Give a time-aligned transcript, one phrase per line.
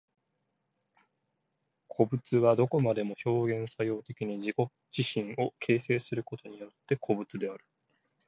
[1.87, 4.55] 個物はどこまでも表現作用的に自己
[4.97, 7.63] 自身を形成することによって個物である。